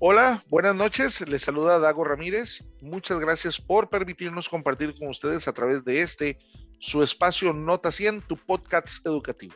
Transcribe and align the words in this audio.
Hola, 0.00 0.42
buenas 0.48 0.74
noches. 0.74 1.20
Les 1.28 1.42
saluda 1.42 1.78
Dago 1.78 2.02
Ramírez. 2.02 2.64
Muchas 2.80 3.20
gracias 3.20 3.60
por 3.60 3.88
permitirnos 3.88 4.48
compartir 4.48 4.92
con 4.98 5.08
ustedes 5.08 5.46
a 5.46 5.52
través 5.52 5.84
de 5.84 6.00
este, 6.00 6.38
su 6.80 7.04
espacio 7.04 7.52
Nota 7.52 7.92
100, 7.92 8.22
tu 8.22 8.36
podcast 8.36 9.06
educativo. 9.06 9.54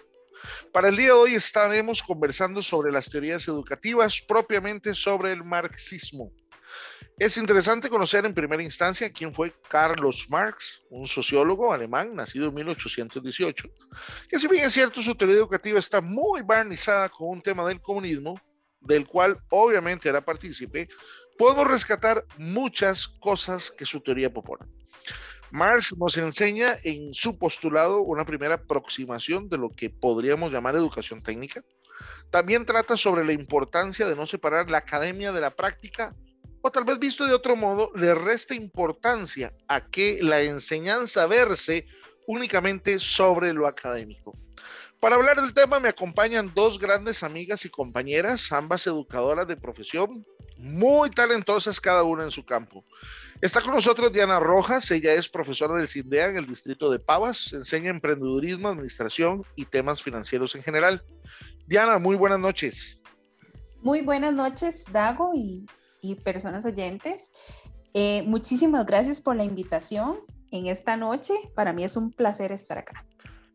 Para 0.72 0.90
el 0.90 0.96
día 0.96 1.06
de 1.06 1.12
hoy 1.12 1.34
estaremos 1.34 2.04
conversando 2.04 2.60
sobre 2.60 2.92
las 2.92 3.10
teorías 3.10 3.48
educativas, 3.48 4.20
propiamente 4.20 4.94
sobre 4.94 5.32
el 5.32 5.42
marxismo. 5.42 6.30
Es 7.18 7.36
interesante 7.36 7.90
conocer 7.90 8.24
en 8.24 8.32
primera 8.32 8.62
instancia 8.62 9.10
quién 9.10 9.34
fue 9.34 9.52
Carlos 9.68 10.26
Marx, 10.28 10.82
un 10.88 11.08
sociólogo 11.08 11.72
alemán 11.72 12.14
nacido 12.14 12.46
en 12.48 12.54
1818, 12.54 13.68
que 14.28 14.38
si 14.38 14.46
bien 14.46 14.64
es 14.64 14.72
cierto 14.72 15.02
su 15.02 15.16
teoría 15.16 15.38
educativa 15.38 15.80
está 15.80 16.00
muy 16.00 16.42
barnizada 16.42 17.08
con 17.08 17.28
un 17.30 17.42
tema 17.42 17.66
del 17.66 17.80
comunismo, 17.80 18.40
del 18.80 19.06
cual 19.06 19.38
obviamente 19.50 20.08
era 20.08 20.24
partícipe, 20.24 20.88
podemos 21.36 21.66
rescatar 21.66 22.24
muchas 22.36 23.08
cosas 23.08 23.70
que 23.70 23.86
su 23.86 24.00
teoría 24.00 24.32
propone. 24.32 24.66
Marx 25.50 25.96
nos 25.96 26.16
enseña 26.18 26.76
en 26.82 27.14
su 27.14 27.38
postulado 27.38 28.02
una 28.02 28.24
primera 28.24 28.54
aproximación 28.54 29.48
de 29.48 29.56
lo 29.56 29.70
que 29.70 29.88
podríamos 29.88 30.52
llamar 30.52 30.74
educación 30.74 31.22
técnica. 31.22 31.62
También 32.30 32.66
trata 32.66 32.96
sobre 32.96 33.24
la 33.24 33.32
importancia 33.32 34.06
de 34.06 34.14
no 34.14 34.26
separar 34.26 34.70
la 34.70 34.78
academia 34.78 35.32
de 35.32 35.40
la 35.40 35.54
práctica 35.54 36.14
o 36.60 36.70
tal 36.70 36.84
vez 36.84 36.98
visto 36.98 37.24
de 37.26 37.34
otro 37.34 37.56
modo, 37.56 37.92
le 37.94 38.14
resta 38.14 38.54
importancia 38.54 39.52
a 39.68 39.86
que 39.88 40.18
la 40.20 40.42
enseñanza 40.42 41.26
verse 41.26 41.86
únicamente 42.26 42.98
sobre 42.98 43.52
lo 43.52 43.66
académico. 43.66 44.36
Para 45.00 45.14
hablar 45.14 45.40
del 45.40 45.54
tema 45.54 45.78
me 45.78 45.88
acompañan 45.88 46.52
dos 46.54 46.78
grandes 46.78 47.22
amigas 47.22 47.64
y 47.64 47.70
compañeras, 47.70 48.50
ambas 48.50 48.84
educadoras 48.88 49.46
de 49.46 49.56
profesión, 49.56 50.26
muy 50.56 51.10
talentosas 51.10 51.80
cada 51.80 52.02
una 52.02 52.24
en 52.24 52.32
su 52.32 52.44
campo. 52.44 52.84
Está 53.40 53.60
con 53.60 53.74
nosotros 53.74 54.12
Diana 54.12 54.40
Rojas, 54.40 54.90
ella 54.90 55.14
es 55.14 55.28
profesora 55.28 55.76
del 55.76 55.86
CINDEA 55.86 56.30
en 56.30 56.38
el 56.38 56.46
distrito 56.46 56.90
de 56.90 56.98
Pavas, 56.98 57.52
enseña 57.52 57.90
emprendedurismo, 57.90 58.68
administración 58.68 59.44
y 59.54 59.66
temas 59.66 60.02
financieros 60.02 60.56
en 60.56 60.64
general. 60.64 61.04
Diana, 61.68 61.98
muy 61.98 62.16
buenas 62.16 62.40
noches. 62.40 63.00
Muy 63.80 64.02
buenas 64.02 64.32
noches, 64.32 64.86
Dago 64.90 65.32
y, 65.34 65.66
personas 66.24 66.66
oyentes. 66.66 67.32
Eh, 67.94 68.24
muchísimas 68.26 68.84
gracias 68.84 69.20
por 69.20 69.36
la 69.36 69.44
invitación 69.44 70.18
en 70.50 70.66
esta 70.66 70.96
noche. 70.96 71.34
Para 71.54 71.72
mí 71.72 71.84
es 71.84 71.96
un 71.96 72.10
placer 72.10 72.50
estar 72.50 72.78
acá. 72.78 73.06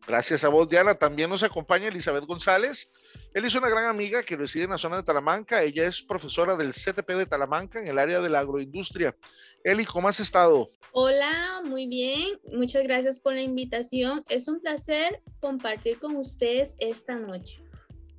Gracias 0.07 0.43
a 0.43 0.49
vos, 0.49 0.67
Diana. 0.67 0.95
También 0.95 1.29
nos 1.29 1.43
acompaña 1.43 1.87
Elizabeth 1.87 2.25
González. 2.25 2.91
Él 3.33 3.45
es 3.45 3.55
una 3.55 3.69
gran 3.69 3.85
amiga 3.85 4.21
que 4.23 4.35
reside 4.35 4.65
en 4.65 4.71
la 4.71 4.77
zona 4.77 4.97
de 4.97 5.03
Talamanca. 5.03 5.63
Ella 5.63 5.85
es 5.85 6.01
profesora 6.01 6.55
del 6.55 6.71
CTP 6.71 7.09
de 7.11 7.25
Talamanca 7.25 7.79
en 7.79 7.87
el 7.87 7.97
área 7.97 8.19
de 8.19 8.29
la 8.29 8.39
agroindustria. 8.39 9.15
Eli, 9.63 9.85
¿cómo 9.85 10.09
has 10.09 10.19
estado? 10.19 10.67
Hola, 10.91 11.61
muy 11.63 11.87
bien. 11.87 12.39
Muchas 12.51 12.83
gracias 12.83 13.17
por 13.17 13.33
la 13.33 13.41
invitación. 13.41 14.23
Es 14.29 14.47
un 14.47 14.59
placer 14.59 15.21
compartir 15.39 15.97
con 15.99 16.15
ustedes 16.17 16.75
esta 16.79 17.15
noche. 17.15 17.63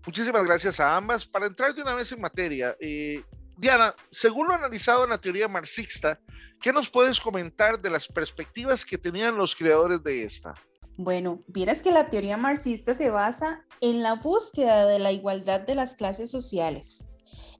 Muchísimas 0.06 0.46
gracias 0.46 0.80
a 0.80 0.96
ambas. 0.96 1.24
Para 1.24 1.46
entrar 1.46 1.74
de 1.74 1.82
una 1.82 1.94
vez 1.94 2.10
en 2.12 2.20
materia, 2.20 2.76
eh, 2.80 3.22
Diana, 3.56 3.94
según 4.10 4.48
lo 4.48 4.54
analizado 4.54 5.04
en 5.04 5.10
la 5.10 5.20
teoría 5.20 5.48
marxista, 5.48 6.18
¿qué 6.60 6.72
nos 6.72 6.90
puedes 6.90 7.20
comentar 7.20 7.80
de 7.80 7.90
las 7.90 8.08
perspectivas 8.08 8.84
que 8.84 8.98
tenían 8.98 9.36
los 9.36 9.54
creadores 9.54 10.02
de 10.02 10.24
esta? 10.24 10.54
Bueno, 10.96 11.42
vieras 11.48 11.82
que 11.82 11.90
la 11.90 12.08
teoría 12.08 12.36
marxista 12.36 12.94
se 12.94 13.10
basa 13.10 13.66
en 13.80 14.02
la 14.02 14.14
búsqueda 14.14 14.86
de 14.86 15.00
la 15.00 15.10
igualdad 15.10 15.60
de 15.60 15.74
las 15.74 15.96
clases 15.96 16.30
sociales, 16.30 17.08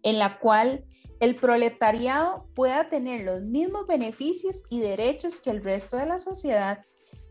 en 0.05 0.21
la 0.21 0.39
cual 0.39 0.85
el 1.19 1.35
proletariado 1.35 2.47
pueda 2.55 2.89
tener 2.89 3.25
los 3.25 3.43
mismos 3.43 3.89
beneficios 3.89 4.63
y 4.71 4.79
derechos 4.79 5.41
que 5.41 5.51
el 5.51 5.65
resto 5.65 5.97
de 5.97 6.07
la 6.07 6.21
sociedad, 6.21 6.85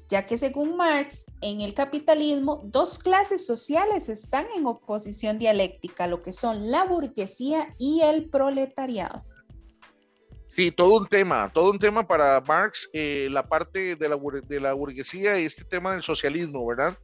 ya 0.09 0.25
que 0.25 0.37
según 0.37 0.75
Marx, 0.75 1.25
en 1.41 1.61
el 1.61 1.73
capitalismo, 1.73 2.61
dos 2.65 2.99
clases 2.99 3.45
sociales 3.45 4.09
están 4.09 4.45
en 4.57 4.65
oposición 4.67 5.39
dialéctica, 5.39 6.07
lo 6.07 6.21
que 6.21 6.33
son 6.33 6.69
la 6.69 6.83
burguesía 6.83 7.73
y 7.79 8.01
el 8.01 8.29
proletariado. 8.29 9.23
Sí, 10.53 10.69
todo 10.69 10.97
un 10.97 11.07
tema, 11.07 11.51
todo 11.51 11.71
un 11.71 11.79
tema 11.79 12.05
para 12.05 12.39
Marx, 12.39 12.87
eh, 12.93 13.27
la 13.31 13.41
parte 13.41 13.95
de 13.95 14.07
la, 14.07 14.19
de 14.47 14.59
la 14.59 14.73
burguesía 14.73 15.39
y 15.39 15.45
este 15.45 15.63
tema 15.63 15.93
del 15.93 16.03
socialismo, 16.03 16.63
¿verdad? 16.63 16.95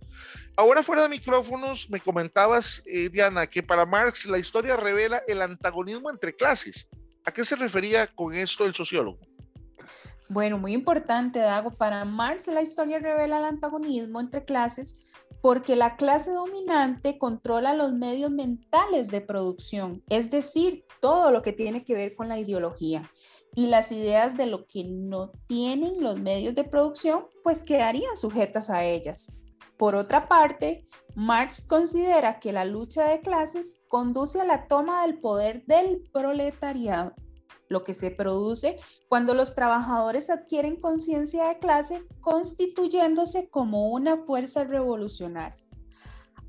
Ahora 0.56 0.84
fuera 0.84 1.02
de 1.02 1.10
micrófonos 1.10 1.90
me 1.90 2.00
comentabas, 2.00 2.84
eh, 2.86 3.10
Diana, 3.10 3.48
que 3.48 3.64
para 3.64 3.88
Marx 3.88 4.28
la 4.28 4.38
historia 4.38 4.76
revela 4.76 5.24
el 5.28 5.42
antagonismo 5.42 6.12
entre 6.12 6.36
clases. 6.36 6.90
¿A 7.26 7.32
qué 7.32 7.44
se 7.44 7.56
refería 7.56 8.06
con 8.14 8.36
esto 8.36 8.66
el 8.66 8.76
sociólogo? 8.76 9.18
Bueno, 10.28 10.60
muy 10.60 10.74
importante, 10.74 11.40
Dago. 11.40 11.72
Para 11.72 12.06
Marx 12.06 12.46
la 12.50 12.62
historia 12.62 13.00
revela 13.00 13.40
el 13.40 13.46
antagonismo 13.46 14.20
entre 14.20 14.46
clases 14.46 15.10
porque 15.42 15.76
la 15.76 15.96
clase 15.96 16.32
dominante 16.32 17.18
controla 17.18 17.74
los 17.74 17.94
medios 17.94 18.30
mentales 18.30 19.08
de 19.08 19.22
producción, 19.22 20.04
es 20.10 20.30
decir, 20.30 20.86
todo 21.00 21.32
lo 21.32 21.42
que 21.42 21.54
tiene 21.54 21.84
que 21.84 21.96
ver 21.96 22.14
con 22.14 22.28
la 22.28 22.38
ideología 22.38 23.10
y 23.60 23.68
las 23.68 23.92
ideas 23.92 24.38
de 24.38 24.46
lo 24.46 24.66
que 24.66 24.86
no 24.86 25.34
tienen 25.46 26.02
los 26.02 26.18
medios 26.18 26.56
de 26.56 26.64
producción, 26.64 27.26
pues 27.44 27.64
quedarían 27.64 28.16
sujetas 28.16 28.70
a 28.70 28.86
ellas. 28.86 29.34
Por 29.78 29.96
otra 29.96 30.30
parte, 30.30 30.88
Marx 31.14 31.66
considera 31.66 32.40
que 32.40 32.54
la 32.54 32.64
lucha 32.64 33.10
de 33.10 33.20
clases 33.20 33.82
conduce 33.90 34.40
a 34.40 34.46
la 34.46 34.70
toma 34.70 35.06
del 35.06 35.20
poder 35.20 35.66
del 35.66 36.10
proletariado, 36.14 37.14
lo 37.68 37.84
que 37.84 37.94
se 37.94 38.12
produce 38.12 38.78
cuando 39.10 39.34
los 39.34 39.56
trabajadores 39.56 40.30
adquieren 40.30 40.80
conciencia 40.80 41.50
de 41.50 41.60
clase 41.60 42.08
constituyéndose 42.22 43.50
como 43.50 43.90
una 43.90 44.24
fuerza 44.26 44.64
revolucionaria. 44.64 45.69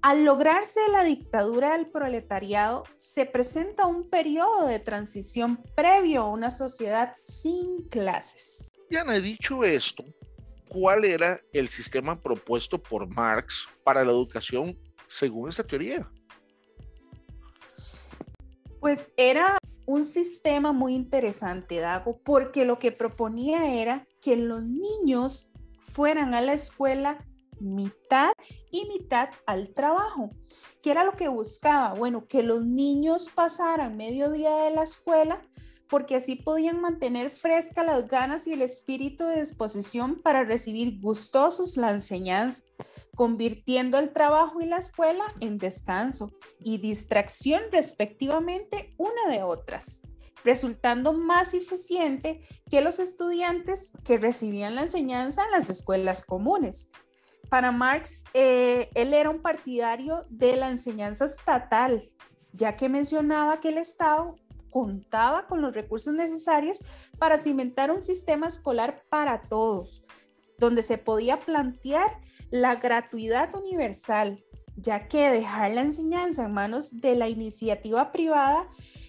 Al 0.03 0.25
lograrse 0.25 0.81
la 0.93 1.05
dictadura 1.05 1.77
del 1.77 1.91
proletariado, 1.91 2.85
se 2.97 3.27
presenta 3.27 3.85
un 3.85 4.09
periodo 4.09 4.67
de 4.67 4.79
transición 4.79 5.63
previo 5.77 6.23
a 6.23 6.31
una 6.31 6.51
sociedad 6.51 7.17
sin 7.23 7.87
clases. 7.89 8.73
Ya 8.89 9.05
no 9.05 9.13
he 9.13 9.21
dicho 9.21 9.63
esto. 9.63 10.03
¿Cuál 10.71 11.05
era 11.05 11.39
el 11.53 11.69
sistema 11.69 12.19
propuesto 12.19 12.83
por 12.83 13.07
Marx 13.15 13.69
para 13.85 14.03
la 14.03 14.13
educación 14.13 14.79
según 15.07 15.51
esta 15.51 15.65
teoría? 15.65 16.11
Pues 18.81 19.13
era 19.19 19.59
un 19.85 20.03
sistema 20.03 20.73
muy 20.73 20.95
interesante, 20.95 21.79
Dago, 21.79 22.19
porque 22.25 22.65
lo 22.65 22.79
que 22.79 22.91
proponía 22.91 23.75
era 23.75 24.07
que 24.23 24.37
los 24.37 24.63
niños 24.63 25.53
fueran 25.93 26.33
a 26.33 26.41
la 26.41 26.55
escuela 26.55 27.19
mitad 27.61 28.33
y 28.71 28.87
mitad 28.87 29.29
al 29.47 29.73
trabajo. 29.73 30.31
¿Qué 30.83 30.91
era 30.91 31.05
lo 31.05 31.13
que 31.13 31.29
buscaba? 31.29 31.95
Bueno, 31.95 32.27
que 32.27 32.43
los 32.43 32.65
niños 32.65 33.31
pasaran 33.35 33.97
medio 33.97 34.31
día 34.31 34.55
de 34.65 34.71
la 34.71 34.83
escuela 34.83 35.43
porque 35.91 36.15
así 36.15 36.37
podían 36.37 36.81
mantener 36.81 37.31
fresca 37.31 37.83
las 37.83 38.07
ganas 38.07 38.47
y 38.47 38.53
el 38.53 38.63
espíritu 38.63 39.25
de 39.25 39.41
disposición 39.41 40.23
para 40.23 40.45
recibir 40.45 41.01
gustosos 41.01 41.77
la 41.77 41.91
enseñanza, 41.91 42.63
convirtiendo 43.17 43.99
el 43.99 44.13
trabajo 44.13 44.61
y 44.61 44.67
la 44.67 44.79
escuela 44.79 45.25
en 45.41 45.59
descanso 45.59 46.31
y 46.61 46.79
distracción 46.79 47.61
respectivamente 47.73 48.95
una 48.97 49.29
de 49.29 49.43
otras 49.43 50.03
resultando 50.43 51.13
más 51.13 51.53
eficiente 51.53 52.41
que 52.71 52.81
los 52.81 52.99
estudiantes 52.99 53.93
que 54.05 54.17
recibían 54.17 54.75
la 54.75 54.83
enseñanza 54.83 55.45
en 55.45 55.51
las 55.51 55.69
escuelas 55.69 56.23
comunes 56.23 56.91
para 57.51 57.73
Marx, 57.73 58.25
eh, 58.33 58.91
él 58.95 59.13
era 59.13 59.29
un 59.29 59.43
partidario 59.43 60.25
de 60.31 60.57
la 60.57 60.71
enseñanza 60.71 61.25
estatal, 61.25 62.03
ya 62.53 62.77
que 62.77 62.89
mencionaba 62.89 63.61
que 63.61 63.71
el 63.71 63.79
Estado 63.79 64.37
contaba 64.71 65.49
con 65.49 65.61
los 65.61 65.75
recursos 65.75 66.15
necesarios 66.15 66.85
para 67.19 67.37
cimentar 67.37 67.91
un 67.91 68.01
sistema 68.01 68.47
escolar 68.47 69.03
para 69.11 69.41
todos, 69.41 70.05
donde 70.59 70.83
se 70.83 70.97
podía 70.97 71.41
plantear 71.41 72.09
la 72.51 72.77
gratuidad 72.77 73.53
universal, 73.55 74.45
ya 74.83 75.09
que 75.09 75.31
dejar 75.31 75.73
la 75.73 75.83
enseñanza 75.83 76.45
en 76.45 76.53
manos 76.53 77.01
de 77.01 77.15
la 77.15 77.29
iniciativa 77.29 78.13
privada 78.13 78.69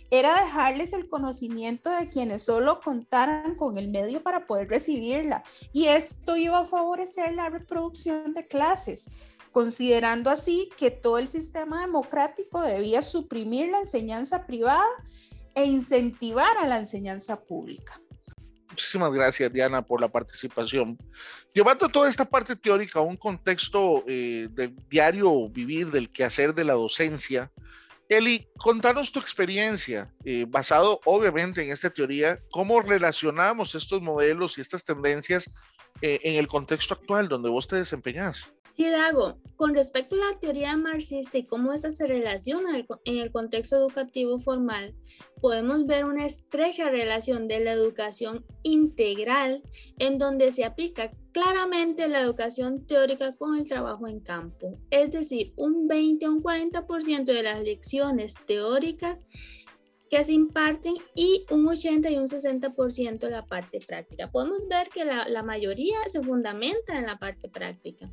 era 0.09 0.43
dejarles 0.43 0.91
el 0.91 1.07
conocimiento 1.07 1.89
de 1.89 2.09
quienes 2.09 2.43
solo 2.43 2.81
contaran 2.81 3.55
con 3.55 3.77
el 3.77 3.87
medio 3.87 4.21
para 4.21 4.45
poder 4.45 4.69
recibirla. 4.69 5.43
Y 5.71 5.85
esto 5.85 6.35
iba 6.35 6.59
a 6.59 6.65
favorecer 6.65 7.33
la 7.33 7.49
reproducción 7.49 8.33
de 8.33 8.45
clases, 8.45 9.09
considerando 9.53 10.29
así 10.29 10.69
que 10.75 10.91
todo 10.91 11.17
el 11.17 11.29
sistema 11.29 11.81
democrático 11.81 12.61
debía 12.61 13.01
suprimir 13.01 13.69
la 13.69 13.79
enseñanza 13.79 14.45
privada 14.45 14.83
e 15.55 15.65
incentivar 15.65 16.57
a 16.57 16.67
la 16.67 16.77
enseñanza 16.77 17.41
pública. 17.41 18.01
Muchísimas 18.81 19.13
gracias, 19.13 19.53
Diana, 19.53 19.83
por 19.83 20.01
la 20.01 20.07
participación. 20.07 20.97
Llevando 21.53 21.87
toda 21.87 22.09
esta 22.09 22.25
parte 22.25 22.55
teórica 22.55 22.97
a 22.97 23.03
un 23.03 23.15
contexto 23.15 24.03
eh, 24.07 24.47
del 24.49 24.75
diario 24.89 25.47
vivir, 25.49 25.91
del 25.91 26.09
quehacer 26.09 26.55
de 26.55 26.63
la 26.63 26.73
docencia, 26.73 27.51
Eli, 28.09 28.47
contanos 28.57 29.11
tu 29.11 29.19
experiencia, 29.19 30.11
eh, 30.25 30.45
basado 30.47 30.99
obviamente 31.05 31.63
en 31.63 31.71
esta 31.71 31.91
teoría, 31.91 32.39
cómo 32.49 32.81
relacionamos 32.81 33.75
estos 33.75 34.01
modelos 34.01 34.57
y 34.57 34.61
estas 34.61 34.83
tendencias 34.83 35.47
eh, 36.01 36.19
en 36.23 36.39
el 36.39 36.47
contexto 36.47 36.95
actual 36.95 37.29
donde 37.29 37.49
vos 37.49 37.67
te 37.67 37.75
desempeñas. 37.75 38.51
Sí, 38.81 38.89
Dago, 38.89 39.37
con 39.57 39.75
respecto 39.75 40.15
a 40.15 40.31
la 40.31 40.39
teoría 40.39 40.75
marxista 40.75 41.37
y 41.37 41.45
cómo 41.45 41.71
esa 41.71 41.91
se 41.91 42.07
relaciona 42.07 42.83
en 43.05 43.17
el 43.19 43.31
contexto 43.31 43.75
educativo 43.75 44.39
formal, 44.39 44.95
podemos 45.39 45.85
ver 45.85 46.03
una 46.03 46.25
estrecha 46.25 46.89
relación 46.89 47.47
de 47.47 47.59
la 47.59 47.73
educación 47.73 48.43
integral 48.63 49.61
en 49.99 50.17
donde 50.17 50.51
se 50.51 50.65
aplica 50.65 51.11
claramente 51.31 52.07
la 52.07 52.21
educación 52.21 52.87
teórica 52.87 53.35
con 53.35 53.55
el 53.55 53.69
trabajo 53.69 54.07
en 54.07 54.19
campo. 54.21 54.79
Es 54.89 55.11
decir, 55.11 55.53
un 55.57 55.87
20 55.87 56.27
o 56.27 56.31
un 56.31 56.41
40% 56.41 57.25
de 57.25 57.43
las 57.43 57.63
lecciones 57.63 58.33
teóricas 58.47 59.27
que 60.09 60.23
se 60.25 60.33
imparten 60.33 60.95
y 61.13 61.45
un 61.51 61.67
80 61.67 62.09
y 62.09 62.17
un 62.17 62.27
60% 62.27 63.19
de 63.19 63.29
la 63.29 63.45
parte 63.45 63.79
práctica. 63.79 64.31
Podemos 64.31 64.67
ver 64.67 64.89
que 64.89 65.05
la, 65.05 65.29
la, 65.29 65.43
mayoría 65.43 65.97
se 66.07 66.21
fundamenta 66.21 66.97
en 66.97 67.05
la 67.05 67.17
parte 67.17 67.47
práctica. 67.47 68.11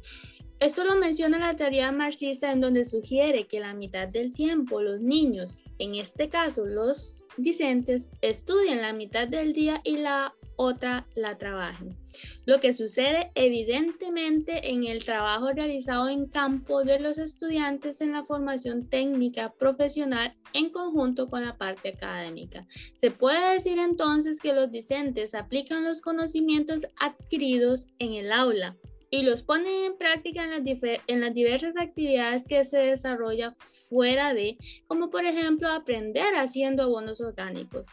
Esto 0.60 0.82
lo 0.82 0.96
menciona 0.96 1.38
la 1.38 1.54
teoría 1.54 1.92
marxista 1.92 2.50
en 2.50 2.60
donde 2.60 2.84
sugiere 2.84 3.46
que 3.46 3.60
la 3.60 3.74
mitad 3.74 4.08
del 4.08 4.32
tiempo 4.32 4.82
los 4.82 5.00
niños, 5.00 5.62
en 5.78 5.94
este 5.94 6.28
caso 6.28 6.66
los 6.66 7.24
discentes, 7.36 8.10
estudian 8.22 8.82
la 8.82 8.92
mitad 8.92 9.28
del 9.28 9.52
día 9.52 9.80
y 9.84 9.98
la 9.98 10.34
otra 10.56 11.06
la 11.14 11.38
trabajen. 11.38 11.96
Lo 12.44 12.58
que 12.58 12.72
sucede 12.72 13.30
evidentemente 13.36 14.72
en 14.72 14.82
el 14.82 15.04
trabajo 15.04 15.52
realizado 15.52 16.08
en 16.08 16.26
campo 16.26 16.82
de 16.82 16.98
los 16.98 17.18
estudiantes 17.18 18.00
en 18.00 18.10
la 18.10 18.24
formación 18.24 18.88
técnica 18.88 19.52
profesional 19.52 20.34
en 20.54 20.70
conjunto 20.70 21.30
con 21.30 21.44
la 21.44 21.56
parte 21.56 21.90
académica. 21.90 22.66
Se 23.00 23.12
puede 23.12 23.54
decir 23.54 23.78
entonces 23.78 24.40
que 24.40 24.52
los 24.52 24.72
discentes 24.72 25.36
aplican 25.36 25.84
los 25.84 26.00
conocimientos 26.00 26.84
adquiridos 26.98 27.86
en 28.00 28.14
el 28.14 28.32
aula 28.32 28.76
y 29.10 29.22
los 29.22 29.42
ponen 29.42 29.84
en 29.84 29.98
práctica 29.98 30.44
en 30.44 30.50
las, 30.50 30.62
en 31.06 31.20
las 31.20 31.34
diversas 31.34 31.76
actividades 31.76 32.46
que 32.46 32.64
se 32.64 32.78
desarrollan 32.78 33.54
fuera 33.56 34.34
de, 34.34 34.58
como 34.86 35.10
por 35.10 35.24
ejemplo 35.24 35.68
aprender 35.68 36.34
haciendo 36.34 36.82
abonos 36.82 37.20
orgánicos. 37.20 37.88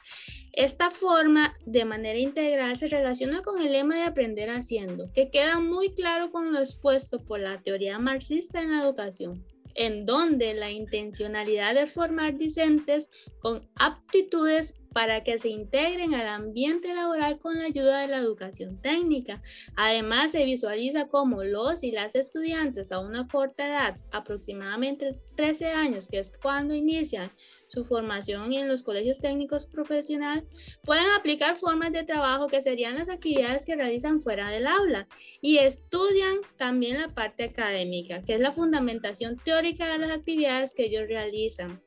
Esta 0.51 0.89
forma 0.91 1.55
de 1.65 1.85
manera 1.85 2.19
integral 2.19 2.77
se 2.77 2.87
relaciona 2.87 3.41
con 3.41 3.61
el 3.61 3.71
lema 3.71 3.95
de 3.95 4.03
aprender 4.03 4.49
haciendo, 4.49 5.11
que 5.13 5.29
queda 5.29 5.59
muy 5.59 5.93
claro 5.93 6.31
con 6.31 6.53
lo 6.53 6.59
expuesto 6.59 7.23
por 7.23 7.39
la 7.39 7.61
teoría 7.61 7.99
marxista 7.99 8.61
en 8.61 8.71
la 8.71 8.83
educación 8.83 9.45
en 9.75 10.05
donde 10.05 10.53
la 10.53 10.71
intencionalidad 10.71 11.75
de 11.75 11.85
formar 11.85 12.37
discentes 12.37 13.09
con 13.39 13.69
aptitudes 13.75 14.79
para 14.93 15.25
que 15.25 15.37
se 15.39 15.49
integren 15.49 16.13
al 16.13 16.27
ambiente 16.27 16.93
laboral 16.93 17.37
con 17.37 17.59
la 17.59 17.65
ayuda 17.65 17.99
de 17.99 18.07
la 18.07 18.17
educación 18.17 18.81
técnica. 18.81 19.41
Además, 19.75 20.31
se 20.31 20.45
visualiza 20.45 21.09
cómo 21.09 21.43
los 21.43 21.83
y 21.83 21.91
las 21.91 22.15
estudiantes 22.15 22.93
a 22.93 23.01
una 23.01 23.27
corta 23.27 23.67
edad, 23.67 23.97
aproximadamente 24.11 25.19
13 25.35 25.71
años, 25.71 26.07
que 26.07 26.19
es 26.19 26.31
cuando 26.41 26.73
inician 26.73 27.29
su 27.75 27.83
formación 27.83 28.53
y 28.53 28.57
en 28.57 28.69
los 28.69 28.83
colegios 28.83 29.19
técnicos 29.19 29.67
profesionales, 29.67 30.45
pueden 30.83 31.05
aplicar 31.17 31.57
formas 31.57 31.91
de 31.91 32.03
trabajo 32.03 32.47
que 32.47 32.61
serían 32.61 32.97
las 32.97 33.09
actividades 33.09 33.65
que 33.65 33.75
realizan 33.75 34.21
fuera 34.21 34.49
del 34.49 34.65
aula 34.65 35.07
y 35.41 35.57
estudian 35.57 36.37
también 36.57 36.99
la 36.99 37.09
parte 37.09 37.43
académica, 37.43 38.23
que 38.23 38.35
es 38.35 38.39
la 38.39 38.53
fundamentación 38.53 39.37
teórica 39.37 39.87
de 39.89 39.97
las 39.99 40.09
actividades 40.09 40.73
que 40.73 40.85
ellos 40.85 41.07
realizan 41.09 41.81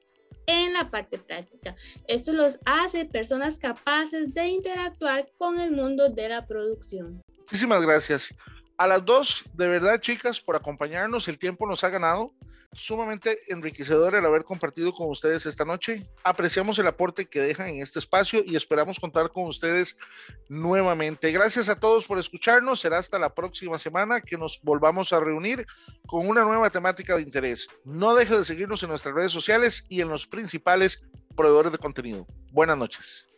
en 0.46 0.75
la 0.75 0.90
parte 0.90 1.19
práctica. 1.19 1.75
Esto 2.06 2.32
los 2.32 2.58
hace 2.67 3.06
personas 3.06 3.58
capaces 3.58 4.32
de 4.35 4.49
interactuar 4.49 5.29
con 5.37 5.58
el 5.58 5.73
mundo 5.73 6.11
de 6.11 6.29
la 6.29 6.46
producción. 6.46 7.23
Muchísimas 7.38 7.82
gracias. 7.82 8.35
A 8.76 8.87
las 8.87 9.05
dos, 9.05 9.44
de 9.55 9.69
verdad, 9.69 10.00
chicas, 10.00 10.40
por 10.40 10.55
acompañarnos. 10.55 11.29
El 11.29 11.38
tiempo 11.38 11.67
nos 11.67 11.82
ha 11.82 11.88
ganado 11.88 12.32
sumamente 12.73 13.38
enriquecedor 13.53 14.15
el 14.15 14.26
haber 14.26 14.44
compartido 14.44 14.93
con 14.93 15.11
ustedes 15.11 15.47
esta 15.47 15.65
noche. 15.65 16.09
Apreciamos 16.25 16.79
el 16.79 16.87
aporte 16.87 17.26
que 17.26 17.41
dejan 17.41 17.69
en 17.69 17.82
este 17.82 17.99
espacio 17.99 18.43
y 18.44 18.56
esperamos 18.56 19.00
contar 19.00 19.31
con 19.31 19.44
ustedes 19.44 19.97
nuevamente. 20.49 21.32
Gracias 21.32 21.69
a 21.69 21.79
todos 21.79 22.05
por 22.05 22.19
escucharnos. 22.19 22.81
Será 22.81 22.99
hasta 22.99 23.19
la 23.19 23.35
próxima 23.35 23.79
semana 23.79 24.20
que 24.20 24.37
nos 24.37 24.61
volvamos 24.62 25.12
a 25.12 25.20
reunir 25.20 25.67
con 26.06 26.29
una 26.29 26.43
nueva 26.43 26.70
temática 26.70 27.17
de 27.17 27.23
interés. 27.23 27.69
No 27.85 28.15
deje 28.15 28.37
de 28.37 28.44
seguirnos 28.44 28.82
en 28.82 28.91
nuestras 28.91 29.14
redes 29.14 29.32
sociales 29.32 29.85
y 29.88 30.00
en 30.00 30.09
los 30.09 30.26
principales 30.26 31.05
proveedores 31.37 31.73
de 31.73 31.79
contenido. 31.79 32.26
Buenas 32.50 32.76
noches. 32.76 33.29